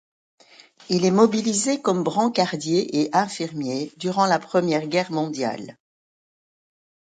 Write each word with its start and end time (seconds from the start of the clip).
Il 0.89 1.05
est 1.05 1.11
mobilisé 1.11 1.79
comme 1.79 2.03
brancardier 2.03 3.03
et 3.03 3.15
infirmier 3.15 3.91
durant 3.97 4.25
la 4.25 4.39
Première 4.39 4.87
Guerre 4.87 5.11
mondiale. 5.11 5.77